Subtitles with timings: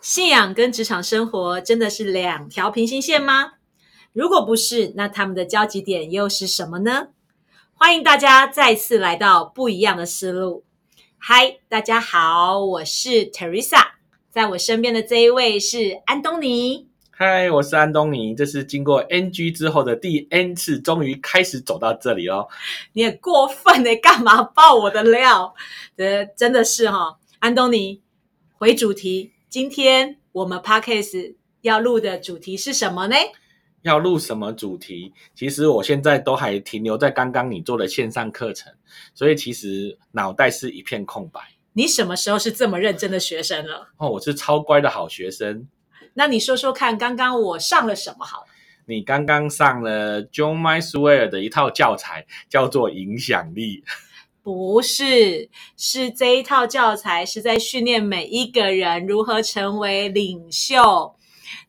[0.00, 3.54] 信仰跟职场生活真的是两条平行线吗？
[4.12, 7.08] 如果不是，那他们的交集点又是什么呢？
[7.74, 10.64] 欢迎大家再次来到不一样的思路。
[11.18, 13.82] 嗨，大家好，我是 Teresa，
[14.30, 16.88] 在我身边的这一位是安东尼。
[17.10, 22.46] 嗨，我是安东尼，这是经过 NG 之后的第 N 次，终于开始走到这里哦。
[22.92, 25.54] 你很过分呢，干嘛爆我的料？
[25.96, 28.02] 呃，真的是哈，安东尼，
[28.56, 29.32] 回主题。
[29.48, 33.16] 今天我们 podcast 要录的主题是什么呢？
[33.82, 35.12] 要录什么主题？
[35.36, 38.72] 其实我现在都还停留在刚刚你做的线上课程，
[39.14, 41.40] 所以其实脑袋是一片空白。
[41.74, 43.88] 你什么时候是这么认真的学生了？
[43.98, 45.68] 哦，我是超乖的好学生。
[46.14, 48.46] 那你说说看，刚刚我上了什么好？
[48.86, 53.84] 你刚刚上了 John Maxwell 的一套教材，叫做影响力。
[54.46, 61.16] 不是，是这一套教材是在训练每一个人如何成为领袖。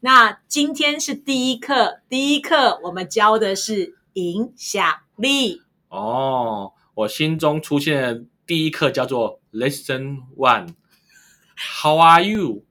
[0.02, 5.64] 那今天是第一课，第一课我们教的是影响力。
[5.90, 10.76] 哦，我心中出现的第一课叫做 Lesson One。
[11.82, 12.64] How are you?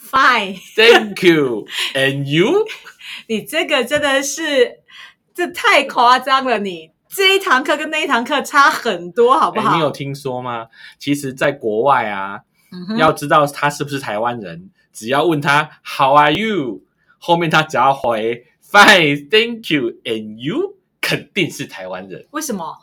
[0.00, 0.58] Fine.
[0.74, 1.68] Thank you.
[1.94, 2.66] And you?
[3.28, 4.80] 你这个真的是，
[5.32, 6.90] 这太夸张了，你。
[7.12, 9.74] 这一堂课跟那一堂课差很多，好不好？
[9.74, 10.68] 你有听说吗？
[10.96, 12.40] 其实，在国外啊，
[12.96, 16.82] 要知道他是不是台湾人，只要问他 How are you？
[17.18, 22.26] 后面他只要回 Fine，Thank you，and you，肯定是台湾人。
[22.30, 22.78] 为什么？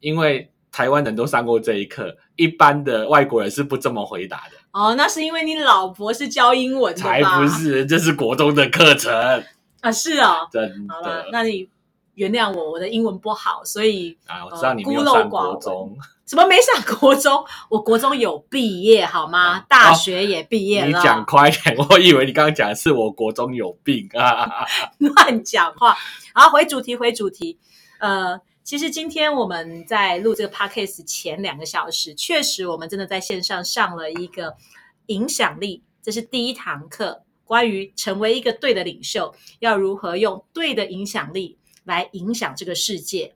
[0.00, 4.58] 因为台湾人都上过这一课，一般的外国人是不这么回答的。
[4.72, 9.10] 哦，那是因为你老婆是教英文的才不是，这是国中的课程
[9.80, 9.90] 啊！
[9.90, 11.28] 是啊，真的。
[11.32, 11.70] 那你。
[12.14, 17.44] 原谅我，我的英文不好，所以啊，我知道你没有上国中，什么没上国中？
[17.68, 19.60] 我国中有毕业好吗？
[19.68, 20.86] 大学也毕业了。
[20.86, 24.64] 你讲快点，我以为你刚刚讲的是我国中有病啊！
[24.98, 25.96] 乱讲话。
[26.32, 27.58] 好，回主题，回主题。
[27.98, 34.54] 呃，其实今天我们在录这个 podcast 前两个小时，确实我们真的在线上上了一个
[35.06, 41.58] 影响力，这是第一堂课，关于成为一个对的领袖，要如何用对的影响力。
[41.84, 43.34] 来影响这个世界。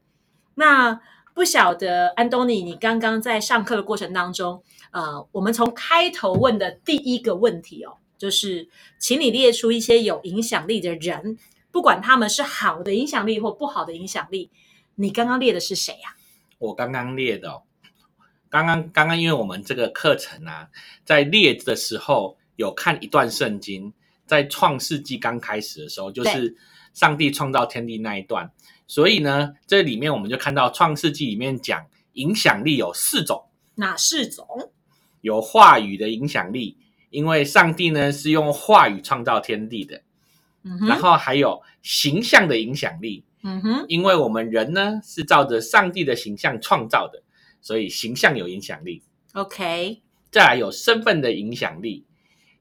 [0.54, 1.00] 那
[1.34, 4.60] 不晓得安东尼，你刚刚在上课的过程当中，
[4.90, 11.38] 呃，我们从开头问的第一个问题哦，就是请你列出一些有影响力的人，
[11.70, 14.50] 不管他们是好的影响力或不好的影响力。
[14.96, 16.16] 你刚刚列的是谁呀？
[16.58, 17.62] 我刚刚列的，
[18.50, 20.70] 刚刚刚刚，因为我们这个课程啊，
[21.04, 23.92] 在列的时候有看一段圣经，
[24.26, 26.56] 在创世纪刚开始的时候，就是。
[26.98, 28.50] 上帝创造天地那一段，
[28.88, 33.44] 所以呢，这里面我们就看到《创世纪》里面讲影响力有四种，
[33.76, 34.44] 哪四种？
[35.20, 36.76] 有话语的影响力，
[37.10, 40.02] 因为上帝呢是用话语创造天地的，
[40.64, 47.22] 嗯然后还有形象的影响力，嗯哼，因为我们人呢是照着上帝的形象创造的，
[47.60, 49.04] 所以形象有影响力。
[49.34, 52.04] OK，再来有身份的影响力，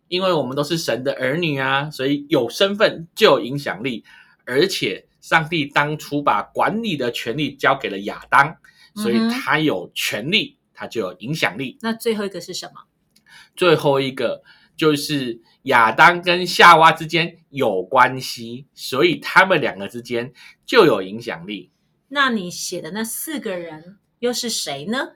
[0.08, 4.04] 因为我们都是神的儿女啊，所以有身份就有影响力。
[4.48, 8.58] 而且，上帝当初把管理的权利交给了亚当，
[8.96, 11.78] 所以他有权利，他就有影响力。
[11.82, 12.86] 那最后一个是什么？
[13.56, 14.42] 最后一个
[14.78, 20.32] 就是亚当跟夏娃之间有关系，所以他们两个之间
[20.66, 21.72] 就有影响力。
[22.08, 25.10] 那你写的那四个人又是谁呢？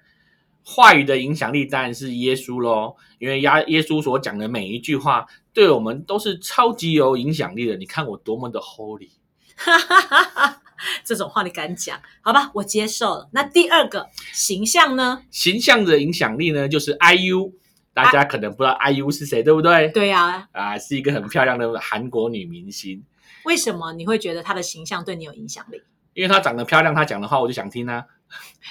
[0.64, 7.78] 话语的影响力当然是耶稣喽，因为耶耶稣所讲的每一句话，对我们都是超级有影响力的。
[7.78, 9.10] 你看我多么的 holy。
[9.56, 10.62] 哈哈哈哈
[11.04, 12.00] 这种话你敢讲？
[12.22, 13.30] 好吧，我接受了。
[13.34, 15.24] 那第二个形象呢？
[15.30, 17.54] 形象的影响力呢，就是 IU。
[17.94, 19.90] 大家可能不知道 IU 是谁，对不对？
[19.90, 23.04] 对呀，啊，是一个很漂亮的韩国女明星。
[23.44, 25.84] 为什么你会觉得她的形象对你有影响力？
[26.14, 28.06] 因为她长得漂亮，她讲的话我就想听啊。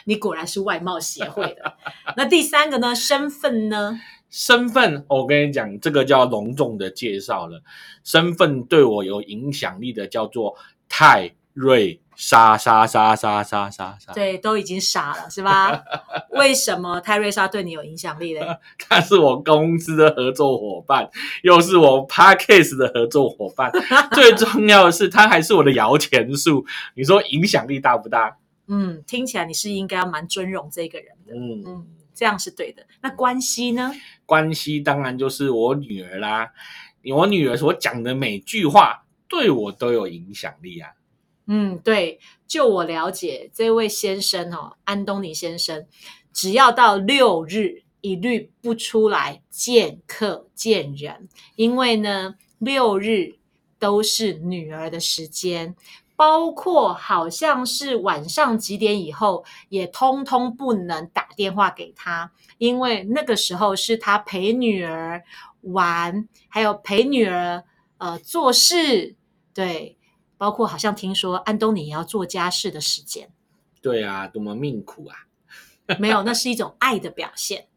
[0.04, 1.76] 你果然是外貌协会的。
[2.16, 2.94] 那第三个呢？
[2.94, 4.00] 身份呢？
[4.30, 7.62] 身份，我跟你讲，这个叫隆重的介绍了。
[8.04, 10.56] 身份对我有影响力的叫做。
[10.92, 15.84] 泰瑞莎莎莎莎莎莎莎，对，都已经傻了，是吧？
[16.36, 18.44] 为什么泰瑞莎对你有影响力嘞？
[18.88, 21.08] 他是我公司的合作伙伴，
[21.44, 23.70] 又是我 Parkcase 的合作伙伴，
[24.12, 26.66] 最重要的是他还是我的摇钱树。
[26.96, 28.36] 你说影响力大不大？
[28.66, 31.34] 嗯，听起来你是应该要蛮尊荣这个人的。
[31.34, 31.86] 嗯嗯，
[32.20, 32.86] 这样是对的。
[33.00, 33.90] 那关系呢？
[34.26, 36.52] 关系当然就是我女儿啦。
[37.16, 39.06] 我女儿所讲的每句话。
[39.32, 40.90] 对我都有影响力啊！
[41.46, 42.18] 嗯，对，
[42.48, 45.86] 就我了解，这位先生哦，安东尼先生，
[46.32, 53.36] 只要到六日，一律不出来见客见人，因为呢，六日
[53.78, 55.76] 都是女儿的时间，
[56.20, 65.24] 包括好像是晚上几点以后，也通通不能打电话给他，因为那个时候是他陪女儿
[65.62, 67.64] 玩，还有陪女儿
[67.96, 69.16] 呃做事，
[69.54, 69.96] 对，
[70.36, 73.30] 包括好像听说安东尼也要做家事的时间。
[73.80, 75.16] 对啊，多么命苦啊！
[75.98, 77.68] 没有，那是一种爱的表现。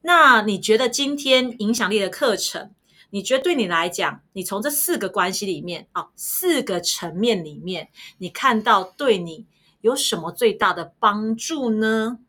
[0.00, 2.70] 那你觉得今天影响力的课程，
[3.14, 9.46] 你觉得对你来讲，你从这四个关系里面啊，四个层面里面，你看到对你
[9.82, 12.20] 有什么最大的帮助呢？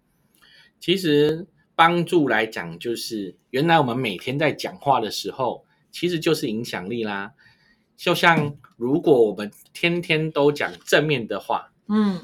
[0.81, 7.31] 其实帮助来讲，就是原来我们每天在讲话的时候，其实就是影响力啦。
[7.95, 12.19] 就像如果我们天天都讲正面的话，嗯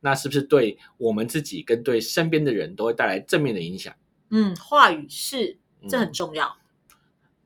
[0.00, 3.94] 那是不是对我们自己跟对身边的人都会带来正面的影响？
[4.30, 5.58] 嗯，话语是
[5.88, 6.56] 这很重要。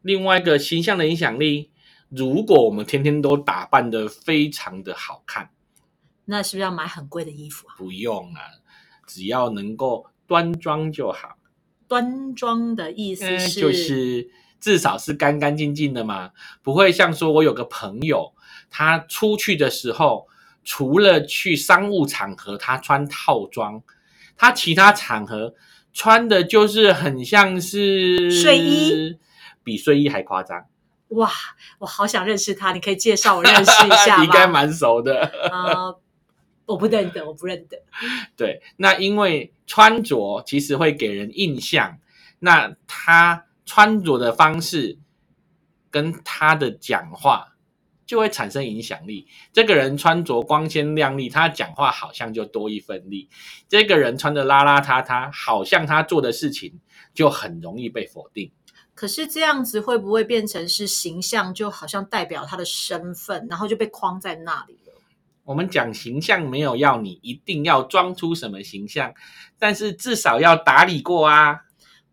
[0.05, 1.71] 另外一个形象的影响力，
[2.11, 5.49] 如果我们天天都打扮的非常的好看，
[6.27, 7.75] 那是不是要买很贵的衣服啊？
[7.79, 8.41] 不用啊，
[9.07, 11.39] 只要能够端庄就好。
[11.89, 14.29] 端庄的意思嗯，就是
[14.61, 18.35] 至少是干干净净的嘛，不会像说我有个朋友，
[18.69, 20.29] 他出去的时候，
[20.63, 23.83] 除了去商务场合他穿套装，
[24.37, 25.55] 他其他场合
[25.93, 29.17] 穿的就是很像是睡衣，
[29.65, 30.67] 比睡衣还夸张，
[31.09, 31.31] 哇，
[31.79, 34.25] 我好想认识他，你可以介绍我认识一下 吗？
[34.25, 35.25] 应该蛮熟的。
[35.51, 35.95] 啊、
[36.67, 37.83] 我不认得，我不认得。
[38.37, 41.99] 对，那因为穿着其实会给人印象，
[42.39, 44.99] 那他穿着的方式
[45.91, 47.55] 跟他的讲话
[48.05, 49.27] 就会产生影响力。
[49.53, 53.29] 这个人穿着光鲜亮丽，他讲话好像就多一份力；
[53.69, 56.81] 这个人穿的邋邋遢遢，好像他做的事情
[57.15, 58.51] 就很容易被否定。
[58.95, 64.95] 可是这样子会不会变成是形象，就好像代表他的身份，然后就被框在那里了？
[65.45, 69.13] 我们讲形象，没有要你一定要装出什么形象，
[69.59, 71.61] 但是至少要打理过啊。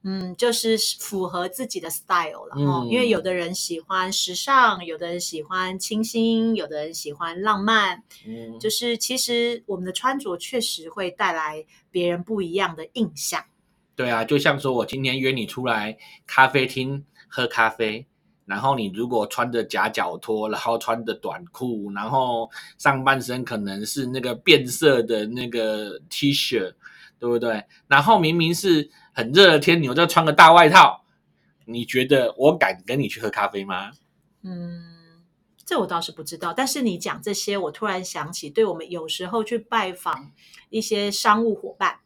[0.03, 8.01] 嗯，就是符合自己的 style 了哈、嗯因为有的人喜欢时尚，有的人喜欢清新，有的人喜欢浪漫。
[8.25, 13.45] 嗯，就是其实我们的穿着确实会带来别人不一样的印象。
[13.95, 18.05] 对啊，就像说我今天约你出来咖啡厅喝咖啡，
[18.45, 26.73] 然后你如果穿着夹脚拖，然后穿着短裤，然后上半身可能是那个变色的那个 T 恤，
[27.19, 27.63] 对不对？
[27.87, 31.03] 然后明明是很热的天，你又再穿个大外套，
[31.65, 33.91] 你觉得我敢跟你去喝咖啡吗？
[34.43, 35.21] 嗯，
[35.63, 36.51] 这我倒是不知道。
[36.51, 40.31] 但是你讲这些，我突然想起，对我们有时候去拜访
[40.69, 41.99] 一些商务伙伴，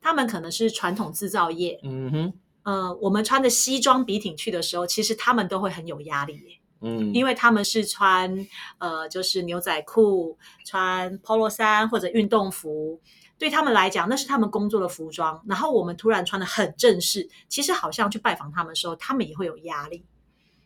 [0.00, 2.32] 他们可能是传统制造业，嗯哼，
[2.62, 6.58] 呃，我们穿着西装笔挺去的时候，其实他们都会很有压力耶。
[6.82, 8.46] 嗯，因为他们是穿
[8.78, 12.98] 呃，就是牛仔裤、穿 polo 衫或者运动服，
[13.38, 15.42] 对他们来讲，那是他们工作的服装。
[15.46, 20.04] 然后我们突然穿的很正式，其实好像去拜访他们的时候，他们也会有压力。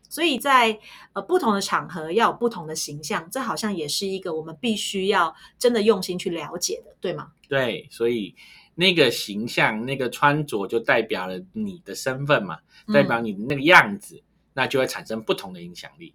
[0.08, 0.78] 所以在
[1.14, 7.32] 呃不同的场合要有不同的形象，这好像也是一个我们必须要真的用心去了解的，对吗？
[7.48, 8.36] 对，所以
[8.74, 12.58] 那个形象、那个穿着就代表了你的身份嘛，
[12.92, 14.22] 代表你的那个样子，
[14.52, 16.14] 那就会产生不同的影响力。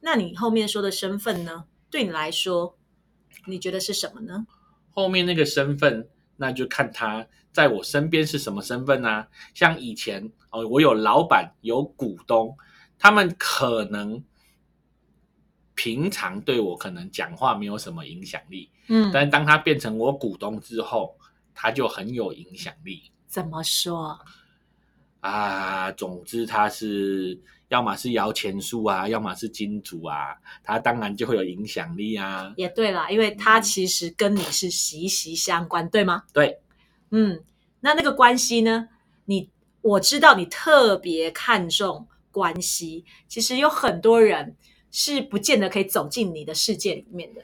[0.00, 1.64] 那你后面说的身份呢？
[1.90, 2.76] 对你来说，
[3.46, 4.46] 你觉得是什么呢？
[4.90, 9.28] 后面那个身份，那就看他在我身边是什么身份啊。
[9.54, 12.56] 像以前哦，我有老板，有股东，
[12.98, 14.22] 他们可能
[15.74, 21.16] 平常对我可能讲话没有什么影响力，嗯，但当他变成我股东之后，
[21.54, 24.18] 他就很有影响力怎么说？
[25.20, 25.90] 啊。
[25.92, 32.52] 总之，他是要么是摇钱树啊，要么是金主啊，他当然就会有影响力啊。
[32.56, 36.24] 也对啦，因为他其实跟你是息息相关，对吗？
[36.32, 36.58] 对，
[37.10, 37.44] 嗯，
[37.80, 38.88] 那那个关系呢？
[39.26, 39.50] 你
[39.82, 44.56] 我知道你特别看重关系，其实有很多人
[44.90, 47.42] 是不见得可以走进你的世界里面的。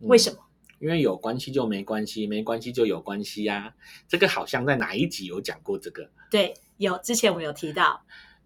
[0.00, 0.38] 为什么？
[0.82, 3.72] 因为有关系就没关系，没关系就有关系呀、
[4.08, 6.10] 这个好像在哪一集有讲过这个。
[6.28, 8.02] 对，有之前我们有提到，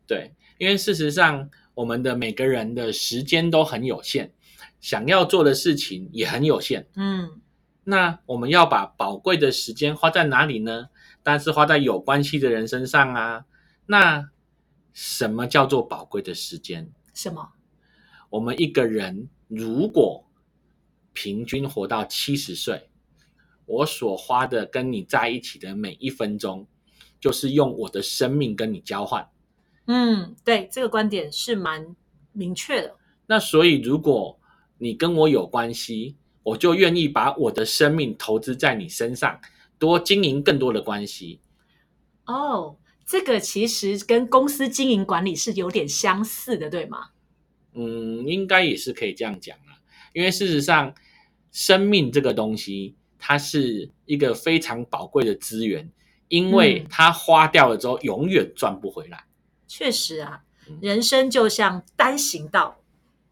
[0.06, 4.34] 对，因为事实上我们的每个人的时间都很有限，
[4.82, 6.86] 想要做的事情也很有限。
[6.94, 7.40] 嗯
[7.84, 10.88] 那我们要把宝贵的时间花在哪里呢？
[11.22, 13.46] 当然是花在有关系的人身上啊。
[13.86, 14.28] 那
[14.92, 16.90] 什么叫做宝贵的时间？
[17.14, 17.52] 什么？
[18.28, 20.25] 我们一个人如果
[21.16, 22.90] 平均活到七十岁，
[23.64, 26.66] 我所花的跟你在一起的每一分钟，
[27.18, 29.26] 就是用我的生命跟你交换。
[29.86, 31.96] 嗯，对，这个观点是蛮
[32.32, 32.94] 明确的。
[33.26, 34.38] 那所以，如果
[34.76, 39.40] 你跟我有关系，我就愿意把我的生命投资在你身上，
[39.78, 41.40] 多经营更多的关系。
[42.26, 47.10] 哦，这个其实跟公司经营管理是有点相似的，对吗？
[47.72, 49.80] 嗯，应该也是可以这样讲啊。
[50.12, 50.94] 因为事实上，
[51.56, 55.90] 生命这个东西，它是一个非常宝贵的资源，
[56.28, 59.24] 因为它花掉了之后，永远赚不回来。
[59.66, 60.42] 确实啊，
[60.82, 62.76] 人生就像单行道，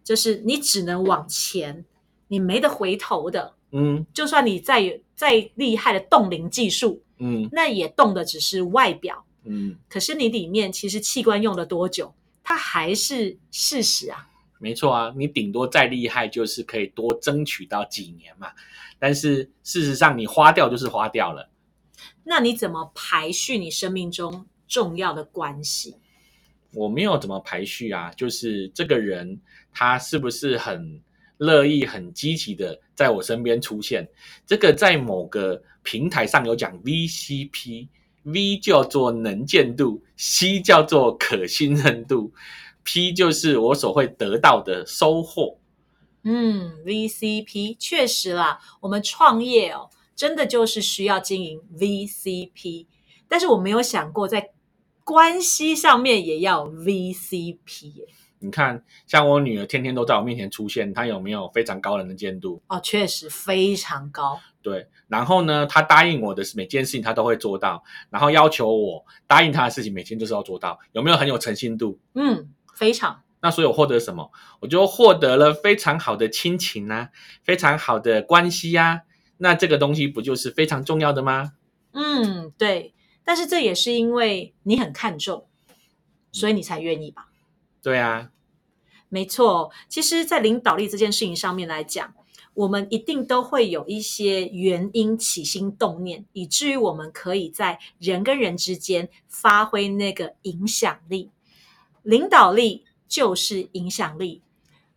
[0.02, 1.85] 就是你只能往前，
[2.28, 3.52] 你没得回头的。
[3.73, 14.31] 嗯就算你再有再厉害的冻龄技术，嗯那也冻的只是外表，嗯，可是你里面其实器官用了多久，它还是事实啊。
[14.64, 18.50] 没错啊，你顶多再厉害，就是可以多争取到几年嘛。
[18.99, 21.50] 但是事实上，你花掉就是花掉了。
[22.25, 25.97] 那你怎么排序你生命中重要的关系？
[26.73, 29.38] 我没有怎么排序啊，就是这个人
[29.71, 30.99] 他是不是很
[31.37, 34.09] 乐意、很积极的在我身边出现？
[34.47, 42.33] 这个在某个平台上有讲 VCP，V 叫做能见度，C 叫做可信任度
[42.85, 45.59] ，P 就是我所会得到的收获。
[46.23, 52.87] 嗯，VCP 确实啦，我们创业哦，真的就是需要经营 VCP，
[53.29, 54.50] 但是我没有想过在
[55.03, 58.07] 关系上面也要 VCP 耶。
[58.38, 62.62] 你看，像我女儿天天都在我面前出现，她有没有非常高的能见度？
[62.69, 64.38] 哦，确实非常高。
[64.62, 71.99] 对，然后呢，她答应我的每件事情她都会做到，然后要求我答应她的事情每天就是要做到，有没有很有诚信度？
[72.14, 73.23] 嗯，非常。
[73.40, 74.31] 那所以我获得什么？
[74.61, 77.11] 我就获得了非常好的亲情啊，
[77.43, 79.02] 非常好的关系呀、
[79.38, 81.52] 那这个东西不就是非常重要的吗？
[81.93, 82.95] 嗯，对。
[83.26, 85.47] 但是这也是因为你很看重，
[86.31, 87.28] 所以你才愿意吧？
[87.83, 88.31] 对啊，
[89.09, 92.14] 没错，其实，在领导力这件事情上面来讲，
[92.52, 101.31] 我们一定都会有一些原因起心动念，以至于我们可以在人跟人之间发挥那个影响力。
[102.04, 104.42] 领导力就是影响力，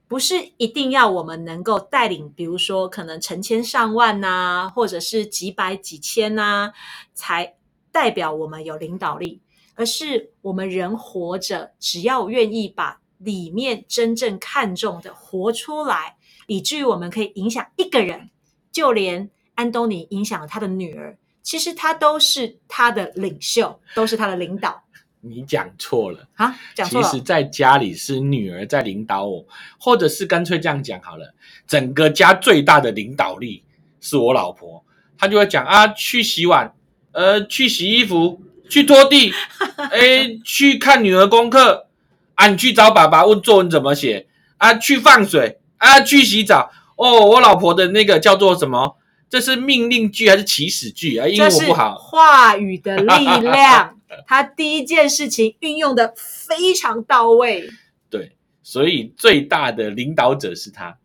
[0.07, 6.71] 不是一定要我们能够带领，比如说可能成千上万呐、或者是几百几千呐、
[7.15, 7.55] 才
[7.91, 9.41] 代表我们有领导力。
[9.79, 18.31] 而是我们人活着，只要愿意把里面真正看重的活出来，以至于我们可以影响一个人，
[18.71, 24.83] 就连安东尼影响了他的女儿，其实他都是他的领袖，都是他的领导。
[25.21, 26.27] 你讲错了。
[26.36, 26.55] 啊！
[26.75, 29.45] 讲错了其实，，在家里是女儿在领导我，
[29.79, 31.33] 或者是干脆这样讲好了，
[31.67, 33.63] 整个家最大的领导力
[34.00, 34.83] 是我老婆，
[35.17, 36.74] 她就会讲啊，去洗碗，
[37.12, 39.33] 呃，去洗衣服，去拖地，
[39.91, 41.88] 哎，去看女儿功课，
[42.36, 46.71] 啊，你去找爸爸问作文怎么写，啊，去放水，啊，去洗澡。
[46.95, 48.97] 哦，我老婆的那个叫做什么？
[49.29, 51.27] 这是命令句还是祈使句啊？
[51.27, 51.95] 英文我不好。
[51.95, 53.96] 话语的力量。
[54.25, 57.69] 他第一件事情运用的非常到位，
[58.09, 60.97] 对，所以最大的领导者是他。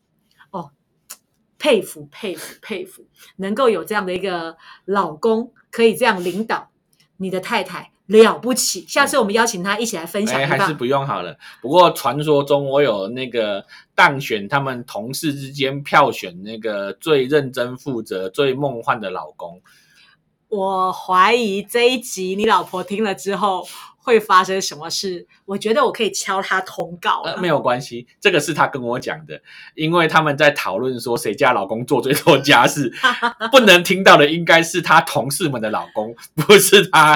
[0.51, 0.71] 哦
[1.59, 3.07] 佩服佩服佩服，
[3.37, 6.71] 能够有这样的一个老公，可以这样领导
[7.19, 8.85] 你的太太，了不起。
[8.89, 10.75] 下次我们邀请他一起来分享哎，还是。
[10.75, 11.39] 不用好了。
[11.61, 19.63] 不过传说中我有那个当选他们同事之间票选那个最认真负责、最梦幻的老公。
[20.53, 23.67] 我怀疑这一集你老婆听了之后
[23.97, 25.27] 会发生什么事？
[25.47, 27.33] 我觉得我可以敲她通告了。
[27.33, 29.41] 呃，没有关系，这个是她跟我讲的，
[29.75, 32.93] 因为他们在讨论说谁家老公做最多家事，
[33.51, 37.15] 不能听到的应该是她同事们的老公， 不是他。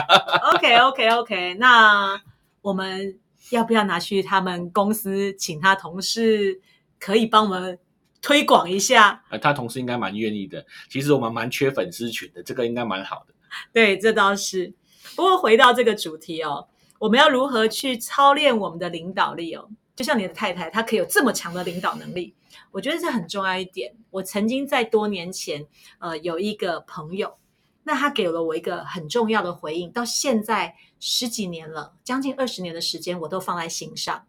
[0.55, 2.19] OK OK OK，那
[2.63, 3.19] 我们
[3.51, 6.59] 要不要拿去他们公司，请他同事
[6.99, 7.79] 可以帮我们
[8.27, 9.23] 推广一下？
[9.31, 10.67] 呃，他同事应该蛮愿意的。
[10.91, 13.33] 其实我们蛮缺粉丝群的，这个应该蛮好的。
[13.73, 14.75] 对，这倒是。
[15.15, 16.67] 不过回到这个主题哦，
[16.99, 19.69] 我们要如何去操练我们的领导力哦？
[19.95, 22.35] 就像你的太太，她可以有这么强的领导能力，
[22.73, 23.95] 我觉得这很重要一点。
[24.11, 25.65] 我曾经在多年前，
[26.01, 27.37] 呃，有一个朋友，
[27.85, 34.27] 那他给了我一个很重要的回应，到现在十几年了，将近二十年的时间，我都放在心上。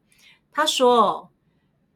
[0.51, 1.29] 他说哦：“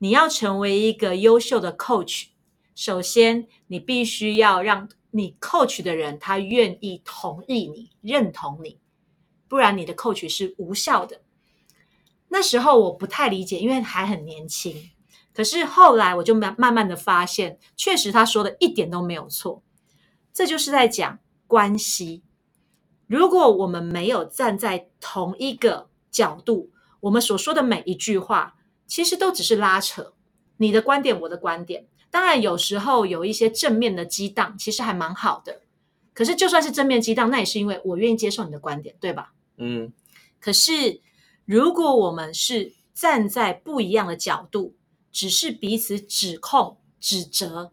[0.04, 2.30] 你要成为一个优秀的 coach，
[2.74, 8.80] 首先你必须要让你 coach 的人他愿意同意你、认同你，
[9.48, 11.22] 不然你的 coach 是无效的。”
[12.30, 14.90] 那时候我不太理解，因为还很年轻。
[15.36, 19.62] 可是后来我就慢慢慢的发现，确实他说的一点都没有错。
[20.34, 22.24] 这就是在讲关系。
[23.06, 28.56] 如果我们没有站在同一个角度，我们所说的每一句话，
[28.92, 30.12] 其实都只是拉扯
[30.58, 31.88] 你的观点，我的观点。
[32.10, 35.62] 当然，有时候有一些正面的激荡，其实还蛮好的。
[36.14, 39.32] 可是，就算是正面激荡，那也是因为我愿意接受你的观点，对吧？
[39.56, 39.94] 嗯，
[40.42, 41.00] 可是，
[41.46, 44.76] 如果我们是站在不一样的角度，
[45.10, 47.72] 只是彼此指控、指责，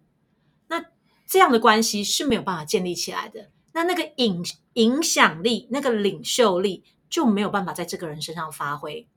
[0.68, 0.84] 那
[1.26, 3.50] 这样的关系是没有办法建立起来的。
[3.72, 4.44] 那那个影
[4.74, 9.08] 影响力、那个领袖力就没有办法在这个人身上发挥。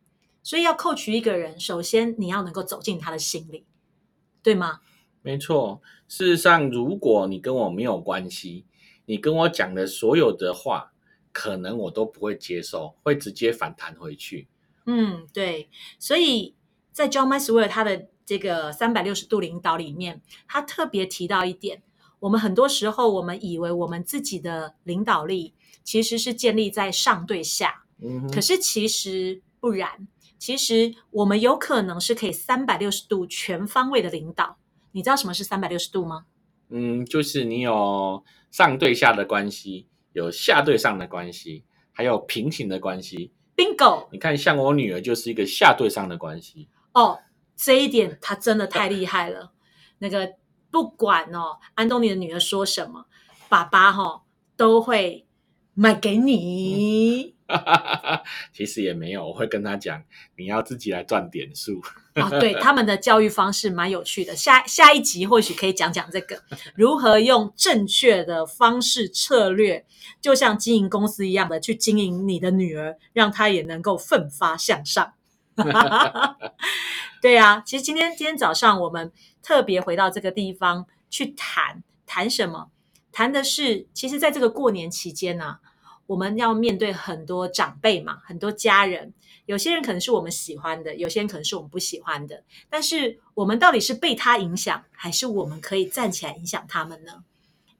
[0.43, 3.65] 所以，要扣取一个人，首先你要能够走进他的心里，
[4.41, 4.79] 对吗？
[5.21, 5.81] 没错。
[6.07, 8.65] 事实上，如果你跟我没有关系，
[9.05, 10.93] 你跟我讲的所有的话，
[11.31, 14.47] 可能我都不会接受，会直接反弹回去。
[14.87, 15.69] 嗯，对。
[15.99, 16.55] 所以
[16.91, 21.83] 在 John Maxwell 他的这个三百六十度领导里面，他特别提到一点：
[22.19, 30.07] 我们很多时候，我们以为我们自己的领导力其实是建立在上对下，嗯，可是其实不然。
[30.41, 34.57] 其实我们有可能是可以三百六十度全方位的领导。
[34.91, 36.25] 你知道什么是三百六十度吗？
[36.69, 43.31] 嗯，就是你有上对下的关系，有下对上的关系，还有平行的关系。
[43.55, 44.07] Bingo！
[44.11, 46.67] 你看，像我女儿就是一个下对上的关系。
[46.95, 47.19] 哦，
[47.55, 49.51] 这一点她真的太厉害了。
[49.99, 50.33] 那个
[50.71, 53.05] 不管哦，安东尼的女儿说什么，
[53.47, 54.21] 爸爸哈、哦、
[54.57, 55.27] 都会
[55.73, 57.35] 买给你。
[58.53, 60.01] 其实也没有，我会跟他讲，
[60.37, 61.81] 你要自己来赚点数。
[62.15, 64.33] 哦，对，他们的教育方式蛮有趣的。
[64.33, 66.41] 下下一集或许可以讲讲这个
[66.75, 69.85] 如何用正确的方式策略，
[70.21, 75.13] 就像经营公司一样的去经营你的女儿，让她也能够奋发向上。
[77.21, 79.11] 对啊，其实今天今天早上我们
[79.43, 82.69] 特别回到这个地方去谈谈什么？
[83.11, 85.57] 谈的是，其实在这个过年期间呢、
[86.07, 89.13] 我们要面对很多长辈嘛，很多家人。
[89.45, 92.43] 有些人可能是我们喜欢的，有些人可能是我们不喜欢的。
[92.69, 97.23] 但是我们到底是被他影响，还是我们可以站起来影响他们呢？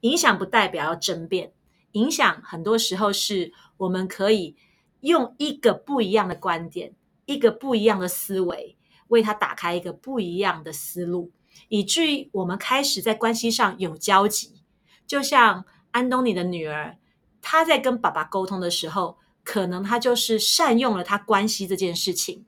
[0.00, 1.52] 影响不代表要争辩，
[1.92, 4.56] 影响很多时候是我们可以
[5.00, 6.92] 用一个不一样的观点，
[7.24, 8.76] 一个不一样的思维，
[9.08, 11.30] 为他打开一个不一样的思路，
[11.68, 14.61] 以至于我们开始在关系上有交集。
[15.06, 16.96] 就像安东尼的女儿，
[17.40, 22.44] 她在跟爸爸沟通的时候，可能她就是善用了他关系这件事情，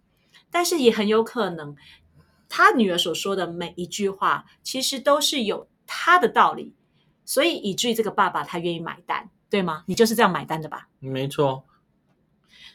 [0.51, 1.77] 但是也很有可能，
[2.49, 6.73] 他女儿所说的每一句话，其实都是有他的道理，
[7.25, 9.83] 所以以至于这个爸爸他愿意买单，对吗？
[9.87, 10.89] 你就是这样买单的吧？
[11.01, 11.65] 没错，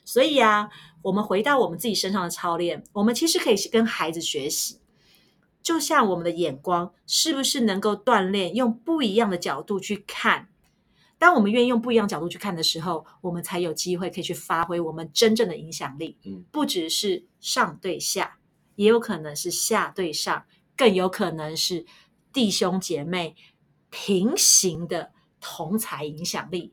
[0.03, 0.69] 所以啊，
[1.01, 4.79] 我们回到我们自己身上的操练，我们其实可以跟孩子学习，
[5.61, 10.49] 就像我们的眼光是不是能够锻炼，用不一样的角度去看。
[11.17, 16.17] 当我们愿意用不一样角度去看的时候，我们才有机会可以去发挥我们真正的影响力。
[16.23, 18.37] 嗯，不只是上对下，
[18.75, 20.45] 也有可能是下对上，
[20.77, 21.85] 更有可能是
[22.31, 23.35] 弟兄姐妹
[23.89, 26.71] 平行的同才影响力。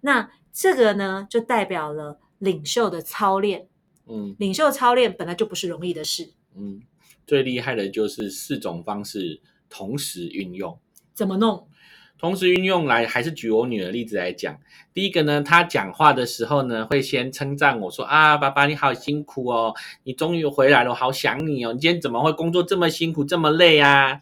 [0.00, 3.68] 那这个呢，就代表了领袖的操练。
[4.08, 6.80] 嗯领袖操练本来就不是容易的事，嗯，
[7.26, 10.78] 最厉害的就是四种方式同时运用。
[11.14, 11.68] 怎么弄？
[12.18, 14.58] 同时运用来，还是举我女儿例子来讲。
[14.94, 21.74] 第一个呢，她讲话的时候呢，会先称赞我说：“啊，爸爸你好辛苦哦，你终于回来了，我好想你哦。
[21.74, 24.18] 你今天怎么会工作这么辛苦，这么累啊？”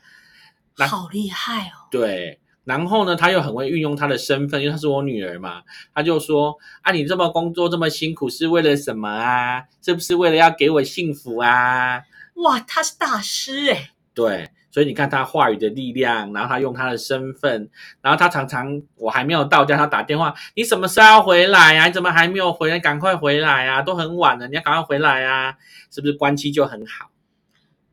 [0.77, 1.87] 那好厉害哦！
[1.89, 5.63] 对，然后呢，她又很会运用她的身份，因为她是我女儿嘛，
[5.95, 9.63] 她就说：“啊，你这么工作这么辛苦是为了什么啊？
[9.81, 12.03] 是不是为了要给我幸福啊？”
[12.35, 13.91] 哇，他是大师哎！
[14.13, 17.71] 对，所以你看他话语的力量，然后他用他的身份，
[18.01, 22.79] 然后他常常我还没有到家，他打电话，你什么时候要回来呀、你怎么还没有回来？
[22.79, 23.83] 赶快回来啊！
[23.83, 25.57] 都很晚了，你要赶快回来啊！
[25.91, 27.11] 是不是关系就很好？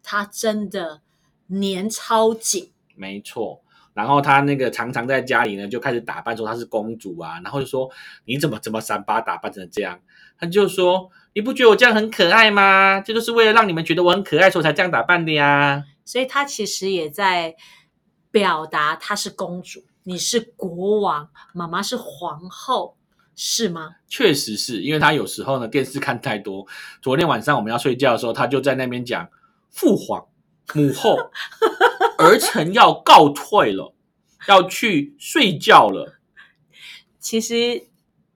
[0.03, 1.01] 他真的
[1.47, 3.61] 年超紧，没错。
[3.93, 7.89] 然后他那个常常在家里呢，就开始打扮说她是公主啊，然后就说
[8.23, 9.99] 你怎么这么三八打扮成这样？
[10.39, 12.99] 他就说你不觉得我这样很可爱吗？
[12.99, 15.83] 这就是为了让你们觉得我很可爱，所以才这样打扮的呀。
[16.03, 17.55] 所以他其实也在
[18.31, 22.97] 表达她是公主，你是国王，妈妈是皇后，
[23.35, 23.95] 是吗？
[24.07, 26.67] 确实是因为他有时候呢电视看太多。
[27.01, 29.29] 昨天晚上我们要睡觉的时候，他就在那边讲
[29.69, 30.25] 父皇、
[30.73, 31.17] 母后、
[32.17, 33.93] 儿 臣要告退了，
[34.47, 36.17] 要去睡觉了。
[37.19, 37.87] 其实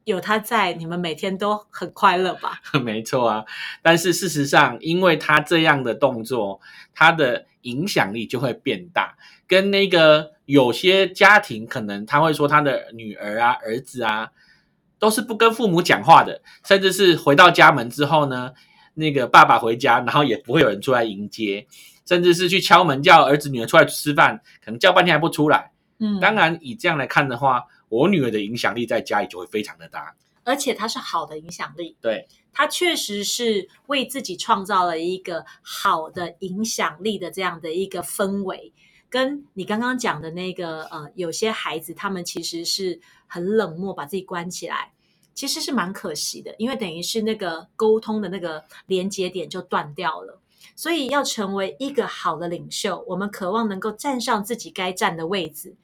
[0.06, 2.62] 有他在，你们每天都很快乐吧？
[2.82, 3.46] 没错啊，
[3.82, 6.62] 但是事实上，因为他这样的动作，
[6.94, 9.18] 他的影响力就会变大。
[9.48, 14.30] 跟那个有些家庭可能他会说他的女儿啊、儿子啊，
[14.98, 18.54] 都是不跟父母讲话的，甚至是回到家门之后呢，
[18.94, 21.66] 那个爸爸回家，然后也不会有人出来迎接，
[22.08, 25.72] 甚至是去敲门叫儿子女儿出来吃饭，可能叫半天还不出来。
[26.00, 30.16] 嗯，当然，以这样来看的话，我女儿的影响力在家里就会非常的大。
[30.44, 38.72] 而且她是好的影响力，对，她确实是为自己创造了一个好的影响力的这样的一个氛围。
[39.10, 44.92] 跟你刚刚讲的那个呃，有些孩子他们其实是很冷漠，把自己关起来，
[45.34, 50.40] 其实是蛮可惜的，因为等于是那个沟通的那个连接点就断掉了。
[50.76, 55.76] 所以要成为一个好的领袖，我们渴望能够站上自己该站的位置。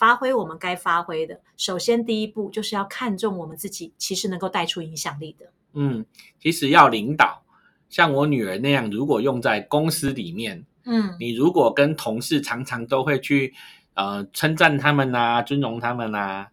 [0.00, 5.52] 发挥我们该发挥的，首先第一步就是要看重我们自己，其实能够带出影响力的。
[5.74, 6.06] 嗯，
[6.40, 7.42] 其实要领导，
[7.90, 13.52] 像我女儿那样，如果用在公司里面，嗯，你如果跟同事常常都会去
[13.92, 16.46] 呃称赞他们呐，尊荣他们呐，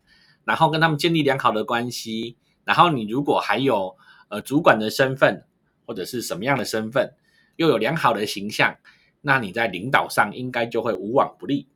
[0.43, 3.95] 然后跟他们建立良好的关系，然后你如果还有
[4.27, 5.45] 呃主管的身份
[5.85, 7.13] 或者是什么样的身份，
[7.55, 8.75] 又有良好的形象，
[9.21, 11.69] 那你在领导上应该就会无往不利。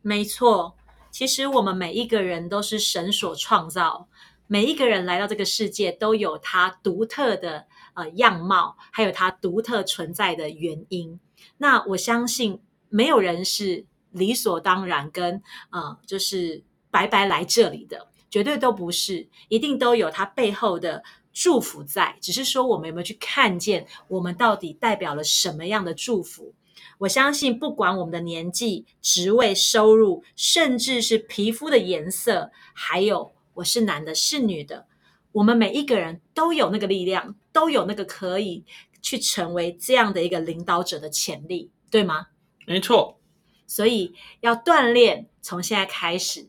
[0.00, 0.76] 没错。
[1.14, 4.08] 其实我们每一个人都是神所创造，
[4.48, 11.20] 每一个人来到这个世界都有他独特的呃样貌，还有他独特存在的原因。
[11.58, 22.18] 那我相信没有人是理所当然跟呃就是白白来这里的，绝对都不是，一定都有他背后的祝福在。
[22.20, 26.52] 只是说我们有没有去看见，我们到底代表了什么样的祝福？
[26.98, 34.86] 我相信，不管我们的年纪、职位、收入，甚至是皮肤的颜色，还有我是男的、是女的，
[35.32, 38.64] 我们每一个人都有那个力量，都有那个可以
[39.02, 42.28] 去成为这样的一个领导者的潜力，对吗？
[42.66, 43.18] 没错。
[43.66, 46.48] 所以要锻炼，从现在开始，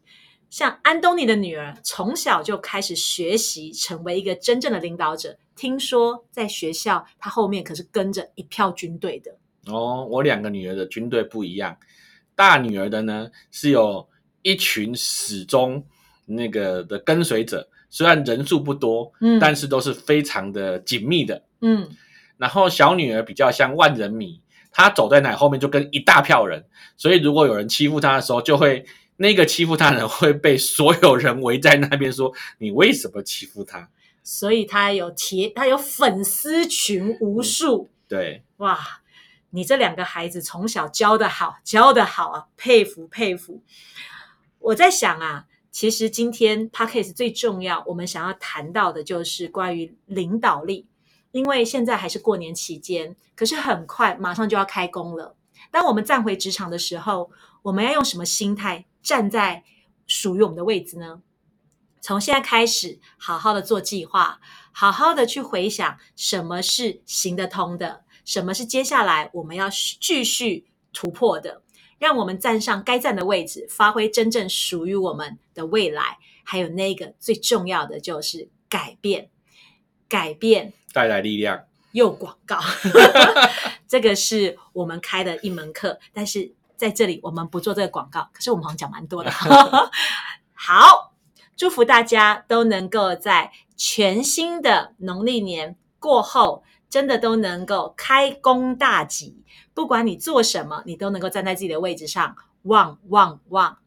[0.50, 5.38] 像安东尼的女儿从小就开始学习，成为一个真正的领导者。
[5.56, 9.38] 听说在学校，她后面可是跟着一票军队的。
[9.67, 11.78] 哦，我两个女儿的军队不一样，
[12.36, 14.08] 大女儿的呢是有
[14.41, 15.84] 一群始终
[16.25, 21.89] 那个的跟随者，虽然人数不多，嗯，但是都是非常的紧密的，嗯。
[22.38, 26.65] 然后小女儿比较像万人迷，她走在哪后面就跟一大票人，
[26.97, 33.89] 所以如果有人欺负她的时候，就会那个欺负她的人会被所有人围在那边说：“你为什么欺负她？”
[34.21, 38.78] 所以她有铁，她有粉丝群无数，对，哇。
[39.56, 43.63] 你这两个孩子从小教的好，教的好啊，佩服佩服。
[44.60, 50.89] 我在想啊，其实今天 p a c k a s e 最重要，我们想要谈到的就是关于领导力。
[51.32, 55.38] 因为现在还是过年期间，可是很快马上就要开工了。
[55.72, 59.63] 当我们站回职场的时候，我们要用什么心态站在
[60.06, 61.22] 属于我们的位置呢？
[62.02, 64.41] 从现在开始，好好的做计划，
[64.74, 68.04] 好好的去回想什么是行得通的。
[68.26, 69.70] 什么是接下来我们要
[70.02, 71.62] 继续突破的？
[71.98, 76.18] 让我们站上该站的位置，发挥真正属于我们的未来。
[76.44, 79.30] 还有那个最重要的就是改变，
[80.10, 81.64] 改变带来力量。
[81.94, 82.60] 又广告，
[83.88, 88.30] 这个是我们开的一门课，但是在这里我们不做这个广告。
[88.34, 89.32] 可是我们好像讲蛮多的。
[90.54, 91.14] 好，
[91.56, 96.64] 祝福大家都能够在全新的农历年过后。
[96.89, 99.43] 真的都能够开工大吉，
[99.74, 103.78] 不管你做什么，你都能够站在自己的位置上，旺旺旺！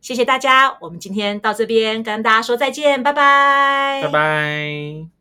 [0.00, 5.13] 谢谢大家，我们今天到这边跟大家说再见，拜拜，拜拜。